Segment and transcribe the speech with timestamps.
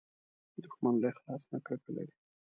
[0.63, 2.13] دښمن له اخلاص نه کرکه لري